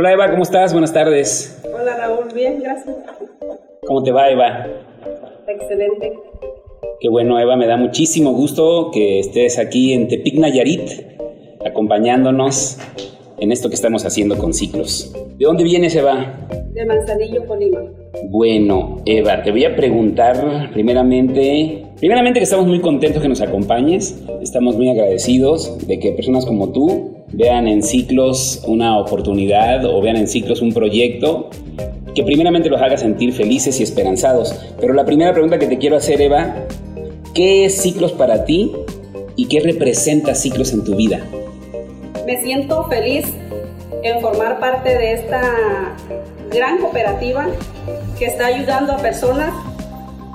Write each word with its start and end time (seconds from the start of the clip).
Hola 0.00 0.12
Eva, 0.12 0.30
¿cómo 0.30 0.44
estás? 0.44 0.70
Buenas 0.70 0.92
tardes. 0.92 1.60
Hola 1.74 1.96
Raúl, 1.96 2.32
bien, 2.32 2.60
gracias. 2.62 2.94
¿Cómo 3.84 4.00
te 4.04 4.12
va 4.12 4.30
Eva? 4.30 4.64
Excelente. 5.48 6.12
Qué 7.00 7.08
bueno 7.08 7.36
Eva, 7.40 7.56
me 7.56 7.66
da 7.66 7.76
muchísimo 7.76 8.32
gusto 8.32 8.92
que 8.92 9.18
estés 9.18 9.58
aquí 9.58 9.92
en 9.92 10.06
Tepic 10.06 10.38
Nayarit, 10.38 10.88
acompañándonos 11.66 12.78
en 13.40 13.50
esto 13.50 13.70
que 13.70 13.74
estamos 13.74 14.06
haciendo 14.06 14.38
con 14.38 14.54
ciclos. 14.54 15.12
¿De 15.36 15.44
dónde 15.44 15.64
vienes 15.64 15.96
Eva? 15.96 16.46
De 16.72 16.86
Manzanillo, 16.86 17.44
Colima. 17.48 17.80
Bueno, 18.30 19.02
Eva, 19.04 19.42
te 19.42 19.50
voy 19.50 19.64
a 19.64 19.74
preguntar 19.74 20.70
primeramente, 20.72 21.82
primeramente 21.98 22.38
que 22.38 22.44
estamos 22.44 22.68
muy 22.68 22.80
contentos 22.80 23.20
que 23.20 23.28
nos 23.28 23.40
acompañes, 23.40 24.22
estamos 24.40 24.76
muy 24.76 24.90
agradecidos 24.90 25.88
de 25.88 25.98
que 25.98 26.12
personas 26.12 26.46
como 26.46 26.70
tú 26.70 27.17
vean 27.32 27.68
en 27.68 27.82
ciclos 27.82 28.62
una 28.66 28.98
oportunidad 28.98 29.84
o 29.84 30.00
vean 30.00 30.16
en 30.16 30.28
ciclos 30.28 30.62
un 30.62 30.72
proyecto 30.72 31.50
que 32.14 32.22
primeramente 32.24 32.68
los 32.68 32.80
haga 32.80 32.96
sentir 32.96 33.32
felices 33.32 33.78
y 33.80 33.82
esperanzados. 33.82 34.54
Pero 34.80 34.94
la 34.94 35.04
primera 35.04 35.32
pregunta 35.32 35.58
que 35.58 35.66
te 35.66 35.78
quiero 35.78 35.96
hacer, 35.96 36.20
Eva, 36.20 36.54
¿qué 37.34 37.64
es 37.64 37.80
ciclos 37.80 38.12
para 38.12 38.44
ti 38.44 38.72
y 39.36 39.46
qué 39.46 39.60
representa 39.60 40.34
ciclos 40.34 40.72
en 40.72 40.84
tu 40.84 40.96
vida? 40.96 41.20
Me 42.26 42.42
siento 42.42 42.84
feliz 42.88 43.26
en 44.02 44.20
formar 44.20 44.58
parte 44.58 44.96
de 44.96 45.12
esta 45.12 45.94
gran 46.50 46.78
cooperativa 46.78 47.46
que 48.18 48.26
está 48.26 48.46
ayudando 48.46 48.92
a 48.92 48.96
personas 48.98 49.52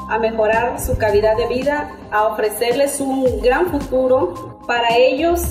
a 0.09 0.19
mejorar 0.19 0.79
su 0.79 0.97
calidad 0.97 1.35
de 1.37 1.47
vida, 1.47 1.91
a 2.11 2.27
ofrecerles 2.27 2.99
un 2.99 3.41
gran 3.41 3.67
futuro 3.67 4.59
para 4.67 4.95
ellos 4.95 5.41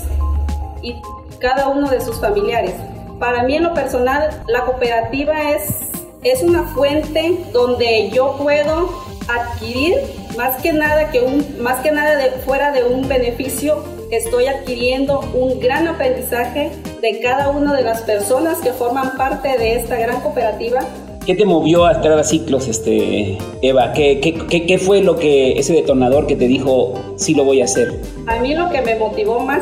y 0.81 0.95
cada 1.43 1.67
uno 1.67 1.89
de 1.89 1.99
sus 1.99 2.21
familiares. 2.21 2.73
Para 3.19 3.43
mí 3.43 3.57
en 3.57 3.63
lo 3.63 3.73
personal, 3.73 4.29
la 4.47 4.61
cooperativa 4.61 5.51
es, 5.51 5.91
es 6.23 6.41
una 6.41 6.63
fuente 6.63 7.37
donde 7.51 8.09
yo 8.11 8.37
puedo 8.41 8.89
adquirir 9.27 9.95
más 10.37 10.61
que 10.61 10.71
nada 10.71 11.11
que 11.11 11.19
un 11.19 11.61
más 11.61 11.81
que 11.81 11.91
nada 11.91 12.15
de 12.15 12.31
fuera 12.45 12.71
de 12.71 12.83
un 12.83 13.07
beneficio 13.07 13.83
estoy 14.11 14.47
adquiriendo 14.47 15.21
un 15.33 15.59
gran 15.59 15.87
aprendizaje 15.87 16.71
de 17.01 17.19
cada 17.21 17.49
una 17.49 17.73
de 17.73 17.83
las 17.83 18.01
personas 18.01 18.59
que 18.59 18.73
forman 18.73 19.15
parte 19.15 19.57
de 19.57 19.75
esta 19.75 19.95
gran 19.95 20.19
cooperativa 20.21 20.81
¿Qué 21.25 21.35
te 21.35 21.45
movió 21.45 21.85
a 21.85 21.93
entrar 21.93 22.19
a 22.19 22.23
ciclos, 22.25 22.67
este, 22.67 23.37
Eva? 23.61 23.93
¿Qué, 23.93 24.19
qué, 24.19 24.65
qué, 24.65 24.77
fue 24.77 25.01
lo 25.01 25.15
que, 25.15 25.53
ese 25.53 25.71
detonador 25.71 26.27
que 26.27 26.35
te 26.35 26.47
dijo, 26.47 26.95
sí 27.15 27.33
lo 27.33 27.45
voy 27.45 27.61
a 27.61 27.63
hacer? 27.63 27.97
A 28.27 28.41
mí 28.41 28.53
lo 28.53 28.69
que 28.69 28.81
me 28.81 28.95
motivó 28.95 29.39
más 29.39 29.61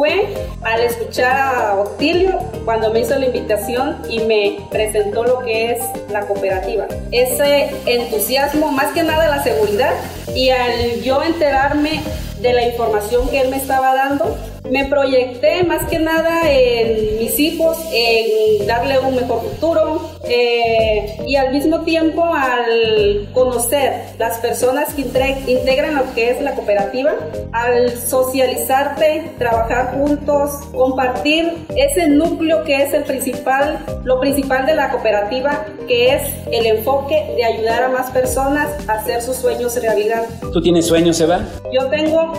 fue 0.00 0.34
al 0.62 0.80
escuchar 0.80 1.36
a 1.36 1.74
Otilio 1.78 2.38
cuando 2.64 2.90
me 2.90 3.00
hizo 3.00 3.18
la 3.18 3.26
invitación 3.26 3.98
y 4.08 4.20
me 4.20 4.60
presentó 4.70 5.24
lo 5.24 5.40
que 5.40 5.72
es 5.72 5.78
la 6.10 6.22
cooperativa. 6.22 6.86
Ese 7.12 7.68
entusiasmo, 7.84 8.72
más 8.72 8.94
que 8.94 9.02
nada 9.02 9.28
la 9.28 9.42
seguridad, 9.42 9.92
y 10.34 10.48
al 10.48 11.02
yo 11.02 11.22
enterarme 11.22 12.00
de 12.40 12.52
la 12.54 12.66
información 12.66 13.28
que 13.28 13.42
él 13.42 13.50
me 13.50 13.58
estaba 13.58 13.94
dando, 13.94 14.38
me 14.70 14.86
proyecté 14.86 15.64
más 15.64 15.84
que 15.90 15.98
nada 15.98 16.50
en 16.50 17.18
mis 17.18 17.38
hijos, 17.38 17.76
en 17.92 18.66
darle 18.66 19.00
un 19.00 19.16
mejor 19.16 19.42
futuro 19.42 20.09
eh, 20.24 21.16
y 21.26 21.36
al 21.36 21.52
mismo 21.52 21.80
tiempo 21.80 22.24
al 22.24 23.28
conocer 23.32 24.02
las 24.18 24.38
personas 24.38 24.94
que 24.94 25.02
integran 25.02 25.94
lo 25.94 26.14
que 26.14 26.30
es 26.30 26.42
la 26.42 26.54
cooperativa, 26.54 27.12
al 27.52 27.90
socializarte, 27.96 29.32
trabajar 29.38 29.94
juntos, 29.94 30.50
compartir 30.72 31.66
ese 31.76 32.08
núcleo 32.08 32.64
que 32.64 32.82
es 32.82 32.92
el 32.92 33.04
principal, 33.04 33.78
lo 34.04 34.20
principal 34.20 34.66
de 34.66 34.74
la 34.74 34.90
cooperativa, 34.90 35.66
que 35.88 36.14
es 36.14 36.22
el 36.52 36.66
enfoque 36.66 37.32
de 37.36 37.44
ayudar 37.44 37.84
a 37.84 37.88
más 37.88 38.10
personas 38.10 38.68
a 38.88 38.94
hacer 38.94 39.22
sus 39.22 39.36
sueños 39.36 39.80
realidad. 39.80 40.24
¿Tú 40.52 40.60
tienes 40.60 40.86
sueños, 40.86 41.20
Eva? 41.20 41.40
Yo 41.72 41.88
tengo 41.88 42.32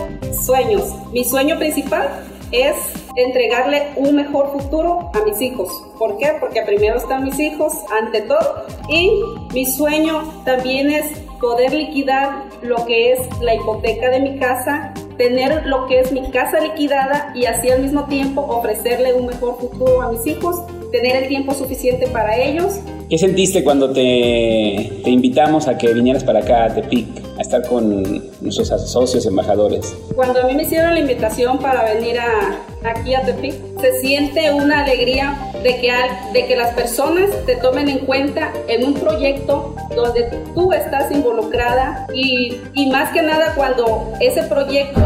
sueños. 0.44 0.84
Mi 1.12 1.24
sueño 1.24 1.58
principal 1.58 2.08
es 2.52 2.74
entregarle 3.16 3.88
un 3.96 4.14
mejor 4.16 4.52
futuro 4.52 5.10
a 5.12 5.24
mis 5.24 5.40
hijos. 5.40 5.70
¿Por 5.98 6.18
qué? 6.18 6.36
Porque 6.40 6.62
primero 6.62 6.96
están 6.96 7.24
mis 7.24 7.38
hijos 7.38 7.72
ante 8.00 8.22
todo 8.22 8.64
y 8.88 9.10
mi 9.52 9.66
sueño 9.66 10.42
también 10.44 10.90
es 10.90 11.06
poder 11.40 11.72
liquidar 11.72 12.44
lo 12.62 12.86
que 12.86 13.12
es 13.12 13.40
la 13.40 13.54
hipoteca 13.54 14.10
de 14.10 14.20
mi 14.20 14.38
casa, 14.38 14.94
tener 15.18 15.66
lo 15.66 15.86
que 15.86 16.00
es 16.00 16.12
mi 16.12 16.30
casa 16.30 16.60
liquidada 16.60 17.32
y 17.34 17.46
así 17.46 17.70
al 17.70 17.82
mismo 17.82 18.04
tiempo 18.04 18.42
ofrecerle 18.42 19.12
un 19.14 19.26
mejor 19.26 19.58
futuro 19.58 20.02
a 20.02 20.12
mis 20.12 20.26
hijos, 20.26 20.62
tener 20.92 21.16
el 21.16 21.28
tiempo 21.28 21.54
suficiente 21.54 22.06
para 22.06 22.36
ellos. 22.36 22.78
¿Qué 23.08 23.18
sentiste 23.18 23.64
cuando 23.64 23.92
te, 23.92 25.00
te 25.02 25.10
invitamos 25.10 25.66
a 25.66 25.76
que 25.76 25.92
vinieras 25.92 26.22
para 26.22 26.40
acá 26.40 26.66
a 26.66 26.74
Tepic? 26.74 27.22
a 27.38 27.40
estar 27.40 27.66
con 27.66 28.22
nuestros 28.40 28.68
socios 28.90 29.26
embajadores. 29.26 29.96
Cuando 30.14 30.42
a 30.42 30.46
mí 30.46 30.54
me 30.54 30.62
hicieron 30.62 30.94
la 30.94 31.00
invitación 31.00 31.58
para 31.58 31.84
venir 31.94 32.18
a, 32.18 32.60
aquí 32.84 33.14
a 33.14 33.22
Tepic, 33.22 33.54
se 33.80 34.00
siente 34.00 34.52
una 34.52 34.84
alegría 34.84 35.50
de 35.62 35.80
que, 35.80 35.92
de 36.32 36.46
que 36.46 36.56
las 36.56 36.74
personas 36.74 37.30
te 37.46 37.56
tomen 37.56 37.88
en 37.88 38.00
cuenta 38.00 38.52
en 38.68 38.84
un 38.84 38.94
proyecto 38.94 39.74
donde 39.94 40.24
tú 40.54 40.72
estás 40.72 41.10
involucrada 41.10 42.06
y, 42.14 42.56
y 42.74 42.90
más 42.90 43.12
que 43.12 43.22
nada 43.22 43.54
cuando 43.54 44.12
ese 44.20 44.42
proyecto 44.42 45.00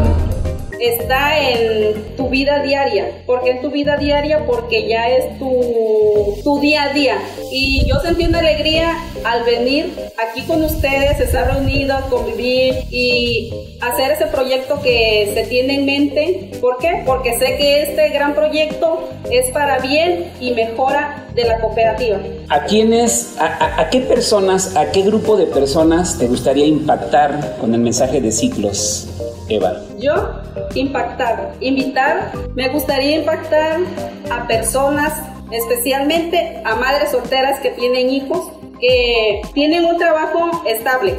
está 0.79 1.39
en 1.39 2.15
tu 2.15 2.29
vida 2.29 2.61
diaria. 2.63 3.23
porque 3.25 3.51
en 3.51 3.61
tu 3.61 3.71
vida 3.71 3.97
diaria? 3.97 4.45
Porque 4.45 4.87
ya 4.87 5.09
es 5.09 5.37
tu, 5.39 6.35
tu 6.43 6.59
día 6.59 6.83
a 6.83 6.93
día. 6.93 7.17
Y 7.51 7.85
yo 7.87 7.99
sentí 7.99 8.25
una 8.25 8.39
alegría 8.39 8.97
al 9.23 9.43
venir 9.43 9.93
aquí 10.17 10.41
con 10.43 10.63
ustedes, 10.63 11.19
estar 11.19 11.53
reunidos, 11.53 12.01
convivir 12.05 12.75
y 12.91 13.53
hacer 13.81 14.11
ese 14.11 14.27
proyecto 14.27 14.81
que 14.81 15.31
se 15.33 15.43
tiene 15.43 15.75
en 15.75 15.85
mente. 15.85 16.51
¿Por 16.61 16.77
qué? 16.77 17.03
Porque 17.05 17.37
sé 17.37 17.57
que 17.57 17.83
este 17.83 18.09
gran 18.09 18.33
proyecto 18.33 19.09
es 19.31 19.51
para 19.51 19.79
bien 19.79 20.31
y 20.39 20.51
mejora 20.51 21.27
de 21.35 21.45
la 21.45 21.59
cooperativa. 21.59 22.19
¿A 22.49 22.65
quiénes, 22.65 23.35
a, 23.39 23.81
a, 23.81 23.89
qué 23.89 23.99
personas, 24.01 24.75
a 24.75 24.91
qué 24.91 25.01
grupo 25.01 25.37
de 25.37 25.45
personas 25.45 26.17
te 26.17 26.27
gustaría 26.27 26.65
impactar 26.65 27.57
con 27.59 27.73
el 27.73 27.81
mensaje 27.81 28.21
de 28.21 28.31
ciclos, 28.31 29.07
Eva? 29.49 29.86
Yo, 29.97 30.13
impactar, 30.75 31.53
invitar, 31.59 32.31
me 32.53 32.69
gustaría 32.69 33.17
impactar 33.17 33.79
a 34.29 34.47
personas, 34.47 35.13
especialmente 35.51 36.61
a 36.63 36.75
madres 36.75 37.11
solteras 37.11 37.59
que 37.61 37.71
tienen 37.71 38.09
hijos, 38.09 38.51
que 38.79 39.41
tienen 39.53 39.85
un 39.85 39.97
trabajo 39.97 40.63
estable, 40.67 41.15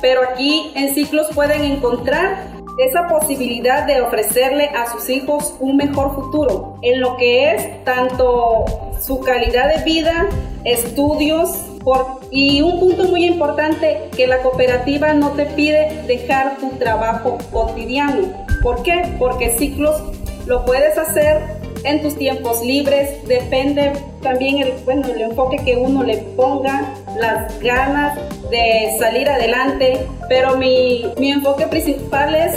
pero 0.00 0.22
aquí 0.22 0.70
en 0.76 0.94
ciclos 0.94 1.26
pueden 1.34 1.64
encontrar 1.64 2.50
esa 2.78 3.08
posibilidad 3.08 3.86
de 3.86 4.00
ofrecerle 4.00 4.66
a 4.66 4.90
sus 4.90 5.08
hijos 5.10 5.54
un 5.58 5.76
mejor 5.76 6.14
futuro 6.14 6.78
en 6.82 7.00
lo 7.00 7.16
que 7.16 7.52
es 7.52 7.84
tanto 7.84 8.64
su 9.00 9.20
calidad 9.20 9.74
de 9.74 9.82
vida, 9.82 10.28
estudios, 10.64 11.50
por, 11.84 12.20
y 12.30 12.62
un 12.62 12.78
punto 12.78 13.04
muy 13.04 13.24
importante, 13.24 14.08
que 14.16 14.26
la 14.26 14.42
cooperativa 14.42 15.12
no 15.14 15.30
te 15.30 15.46
pide 15.46 16.02
dejar 16.06 16.58
tu 16.58 16.70
trabajo 16.72 17.38
cotidiano. 17.50 18.28
¿Por 18.62 18.82
qué? 18.82 19.14
Porque 19.18 19.50
ciclos 19.58 20.02
lo 20.46 20.64
puedes 20.64 20.98
hacer 20.98 21.40
en 21.84 22.02
tus 22.02 22.16
tiempos 22.16 22.62
libres, 22.62 23.26
depende 23.26 23.92
también 24.22 24.58
el, 24.58 24.72
bueno, 24.84 25.08
el 25.08 25.20
enfoque 25.22 25.56
que 25.64 25.76
uno 25.76 26.02
le 26.02 26.18
ponga, 26.36 26.94
las 27.18 27.58
ganas 27.60 28.18
de 28.50 28.96
salir 28.98 29.28
adelante, 29.28 30.06
pero 30.28 30.56
mi, 30.56 31.06
mi 31.18 31.30
enfoque 31.30 31.66
principal 31.66 32.34
es 32.34 32.54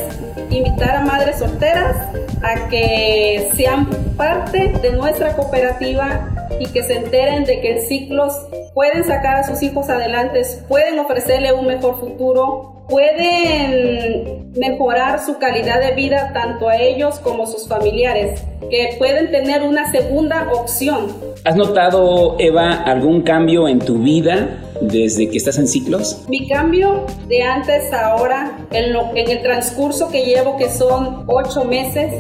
invitar 0.50 0.98
a 0.98 1.02
madres 1.02 1.40
solteras 1.40 1.96
a 2.44 2.68
que 2.68 3.50
sean 3.56 3.88
parte 4.18 4.74
de 4.82 4.92
nuestra 4.92 5.36
cooperativa 5.36 6.30
y 6.60 6.68
que 6.68 6.84
se 6.84 6.98
enteren 6.98 7.46
de 7.46 7.62
que 7.62 7.78
en 7.78 7.88
ciclos 7.88 8.34
pueden 8.74 9.04
sacar 9.04 9.38
a 9.38 9.44
sus 9.44 9.62
hijos 9.62 9.90
adelante, 9.90 10.42
pueden 10.68 11.00
ofrecerle 11.00 11.54
un 11.54 11.68
mejor 11.68 12.00
futuro, 12.00 12.86
pueden 12.90 14.52
mejorar 14.56 15.20
su 15.24 15.38
calidad 15.38 15.80
de 15.80 15.94
vida 15.96 16.32
tanto 16.34 16.70
a 16.70 16.78
ellos 16.78 17.20
como 17.20 17.44
a 17.44 17.48
sus 17.48 17.68
familiares, 17.68 18.44
que 18.70 18.96
pueden 18.98 19.32
tener 19.32 19.64
una 19.64 19.92
segunda 19.92 20.48
opción. 20.52 21.08
¿Has 21.44 21.56
notado, 21.56 22.36
Eva, 22.40 22.84
algún 22.84 23.22
cambio 23.22 23.68
en 23.68 23.80
tu 23.80 24.00
vida 24.00 24.60
desde 24.82 25.30
que 25.30 25.38
estás 25.38 25.58
en 25.58 25.68
ciclos? 25.68 26.24
Mi 26.28 26.48
cambio 26.48 27.06
de 27.28 27.42
antes 27.42 27.92
a 27.92 28.04
ahora, 28.08 28.58
en, 28.72 28.94
lo, 28.94 29.16
en 29.16 29.30
el 29.30 29.42
transcurso 29.42 30.10
que 30.10 30.26
llevo, 30.26 30.58
que 30.58 30.70
son 30.70 31.24
ocho 31.28 31.64
meses, 31.64 32.14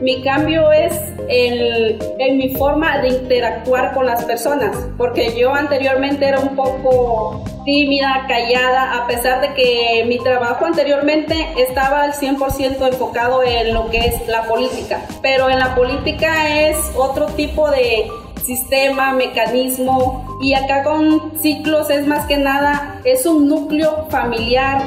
mi 0.00 0.22
cambio 0.22 0.72
es 0.72 0.92
en, 1.28 1.98
en, 2.18 2.36
mi 2.36 2.54
forma 2.56 2.98
de 2.98 3.08
interactuar 3.08 3.94
con 3.94 4.06
las 4.06 4.24
personas, 4.24 4.76
porque 4.98 5.34
yo 5.38 5.54
anteriormente 5.54 6.26
era 6.26 6.40
un 6.40 6.56
poco 6.56 7.44
tímida, 7.64 8.24
callada, 8.26 8.96
a 8.96 9.06
pesar 9.06 9.40
de 9.40 9.54
que 9.54 10.04
mi 10.06 10.18
trabajo 10.18 10.66
anteriormente 10.66 11.34
estaba 11.56 12.02
al 12.02 12.12
100% 12.12 12.88
enfocado 12.88 13.42
en 13.44 13.72
lo 13.72 13.90
que 13.90 13.98
es 13.98 14.26
la 14.26 14.42
política, 14.42 15.00
pero 15.22 15.48
en 15.48 15.58
la 15.58 15.74
política 15.74 16.68
es 16.68 16.76
otro 16.96 17.26
tipo 17.26 17.70
de 17.70 18.06
sistema, 18.44 19.12
mecanismo. 19.12 20.38
Y 20.40 20.54
acá 20.54 20.82
con 20.82 21.32
ciclos 21.40 21.90
es 21.90 22.06
más 22.06 22.26
que 22.26 22.36
nada, 22.36 23.00
es 23.04 23.26
un 23.26 23.48
núcleo 23.48 24.06
familiar 24.10 24.82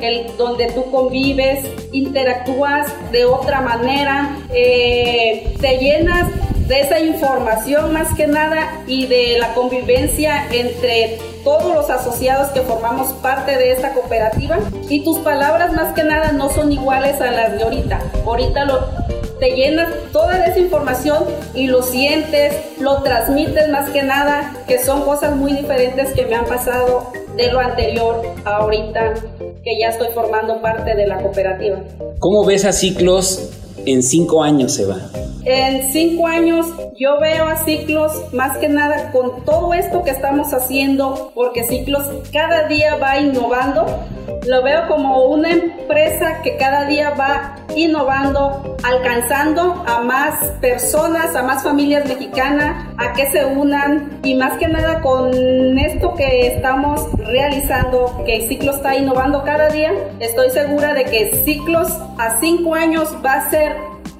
el, 0.00 0.36
donde 0.36 0.66
tú 0.72 0.90
convives, 0.90 1.64
interactúas 1.92 2.88
de 3.12 3.24
otra 3.24 3.60
manera, 3.60 4.36
eh, 4.52 5.54
te 5.60 5.78
llenas 5.78 6.28
de 6.66 6.80
esa 6.80 7.00
información 7.00 7.92
más 7.92 8.14
que 8.14 8.26
nada 8.26 8.82
y 8.86 9.06
de 9.06 9.38
la 9.38 9.54
convivencia 9.54 10.46
entre 10.52 11.18
todos 11.42 11.74
los 11.74 11.90
asociados 11.90 12.48
que 12.50 12.60
formamos 12.60 13.12
parte 13.14 13.56
de 13.56 13.72
esta 13.72 13.92
cooperativa 13.92 14.58
y 14.88 15.02
tus 15.02 15.18
palabras 15.18 15.72
más 15.72 15.94
que 15.94 16.04
nada 16.04 16.32
no 16.32 16.48
son 16.50 16.70
iguales 16.70 17.20
a 17.20 17.32
las 17.32 17.56
de 17.56 17.64
ahorita. 17.64 18.00
Ahorita 18.24 18.64
lo, 18.66 18.99
te 19.40 19.52
llenas 19.52 19.92
toda 20.12 20.44
esa 20.46 20.58
información 20.58 21.24
y 21.54 21.66
lo 21.66 21.82
sientes, 21.82 22.54
lo 22.78 23.02
transmites 23.02 23.68
más 23.70 23.90
que 23.90 24.02
nada, 24.02 24.52
que 24.68 24.78
son 24.78 25.02
cosas 25.02 25.34
muy 25.34 25.54
diferentes 25.54 26.12
que 26.12 26.26
me 26.26 26.36
han 26.36 26.44
pasado 26.44 27.10
de 27.36 27.50
lo 27.50 27.58
anterior 27.58 28.22
a 28.44 28.56
ahorita 28.56 29.14
que 29.64 29.78
ya 29.80 29.88
estoy 29.88 30.08
formando 30.12 30.60
parte 30.60 30.94
de 30.94 31.06
la 31.06 31.18
cooperativa. 31.22 31.78
¿Cómo 32.18 32.44
ves 32.44 32.64
a 32.66 32.72
ciclos 32.72 33.50
en 33.86 34.02
cinco 34.02 34.42
años, 34.42 34.78
Eva? 34.78 34.96
En 35.44 35.90
cinco 35.90 36.26
años 36.26 36.66
yo 36.98 37.18
veo 37.18 37.46
a 37.46 37.56
Ciclos 37.64 38.12
más 38.32 38.58
que 38.58 38.68
nada 38.68 39.10
con 39.10 39.42
todo 39.44 39.72
esto 39.72 40.02
que 40.04 40.10
estamos 40.10 40.52
haciendo, 40.52 41.32
porque 41.34 41.64
Ciclos 41.64 42.04
cada 42.32 42.68
día 42.68 42.96
va 42.96 43.18
innovando. 43.18 43.86
Lo 44.46 44.62
veo 44.62 44.86
como 44.88 45.24
una 45.26 45.50
empresa 45.50 46.42
que 46.42 46.56
cada 46.56 46.86
día 46.86 47.10
va 47.10 47.56
innovando, 47.76 48.76
alcanzando 48.82 49.82
a 49.86 50.00
más 50.00 50.34
personas, 50.60 51.34
a 51.36 51.42
más 51.42 51.62
familias 51.62 52.06
mexicanas, 52.06 52.86
a 52.98 53.12
que 53.12 53.30
se 53.30 53.44
unan 53.44 54.20
y 54.22 54.34
más 54.34 54.58
que 54.58 54.68
nada 54.68 55.00
con 55.00 55.78
esto 55.78 56.14
que 56.14 56.48
estamos 56.48 57.06
realizando, 57.18 58.22
que 58.26 58.46
Ciclos 58.48 58.76
está 58.76 58.96
innovando 58.96 59.42
cada 59.44 59.68
día, 59.68 59.92
estoy 60.20 60.50
segura 60.50 60.94
de 60.94 61.04
que 61.04 61.42
Ciclos 61.44 61.88
a 62.18 62.38
cinco 62.40 62.74
años 62.74 63.14
va 63.24 63.34
a 63.34 63.50
ser 63.50 63.69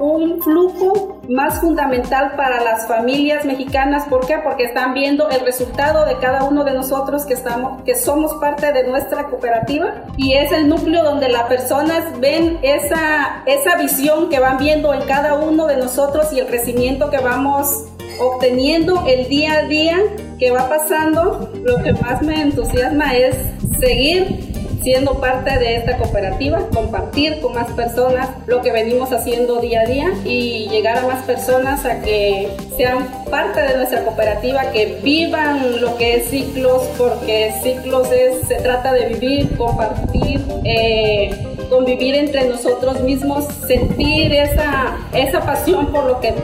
un 0.00 0.42
flujo 0.42 1.20
más 1.28 1.60
fundamental 1.60 2.32
para 2.36 2.62
las 2.62 2.88
familias 2.88 3.44
mexicanas. 3.44 4.06
¿Por 4.08 4.26
qué? 4.26 4.38
Porque 4.42 4.64
están 4.64 4.94
viendo 4.94 5.28
el 5.28 5.40
resultado 5.40 6.06
de 6.06 6.16
cada 6.18 6.44
uno 6.44 6.64
de 6.64 6.72
nosotros 6.72 7.26
que, 7.26 7.34
estamos, 7.34 7.82
que 7.82 7.94
somos 7.94 8.34
parte 8.40 8.72
de 8.72 8.88
nuestra 8.88 9.24
cooperativa 9.24 10.06
y 10.16 10.32
es 10.32 10.50
el 10.52 10.68
núcleo 10.68 11.04
donde 11.04 11.28
las 11.28 11.44
personas 11.44 12.18
ven 12.18 12.58
esa, 12.62 13.42
esa 13.46 13.76
visión 13.76 14.30
que 14.30 14.40
van 14.40 14.56
viendo 14.56 14.92
en 14.94 15.02
cada 15.02 15.34
uno 15.34 15.66
de 15.66 15.76
nosotros 15.76 16.32
y 16.32 16.40
el 16.40 16.46
crecimiento 16.46 17.10
que 17.10 17.18
vamos 17.18 17.84
obteniendo 18.18 19.04
el 19.06 19.28
día 19.28 19.58
a 19.58 19.62
día 19.62 19.98
que 20.38 20.50
va 20.50 20.68
pasando. 20.68 21.52
Lo 21.62 21.82
que 21.82 21.92
más 21.92 22.22
me 22.22 22.40
entusiasma 22.40 23.14
es 23.14 23.36
seguir 23.78 24.49
siendo 24.82 25.20
parte 25.20 25.58
de 25.58 25.76
esta 25.76 25.96
cooperativa, 25.96 26.68
compartir 26.72 27.40
con 27.40 27.54
más 27.54 27.70
personas 27.72 28.28
lo 28.46 28.62
que 28.62 28.72
venimos 28.72 29.12
haciendo 29.12 29.60
día 29.60 29.82
a 29.82 29.86
día 29.86 30.12
y 30.24 30.68
llegar 30.68 30.98
a 30.98 31.06
más 31.06 31.24
personas 31.24 31.84
a 31.84 32.00
que 32.00 32.48
sean 32.76 33.06
parte 33.30 33.60
de 33.62 33.76
nuestra 33.76 34.04
cooperativa, 34.04 34.70
que 34.72 34.98
vivan 35.02 35.80
lo 35.80 35.96
que 35.96 36.16
es 36.16 36.30
ciclos, 36.30 36.82
porque 36.96 37.52
ciclos 37.62 38.10
es, 38.10 38.48
se 38.48 38.56
trata 38.56 38.92
de 38.92 39.06
vivir, 39.06 39.56
compartir, 39.56 40.44
eh, 40.64 41.30
convivir 41.68 42.14
entre 42.14 42.48
nosotros 42.48 43.00
mismos, 43.00 43.44
sentir 43.66 44.32
esa, 44.32 44.96
esa 45.12 45.40
pasión 45.40 45.92
por 45.92 46.04
lo 46.04 46.20
que 46.20 46.34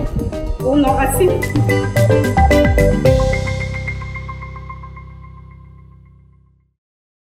uno 0.61 0.99
hace. 0.99 1.29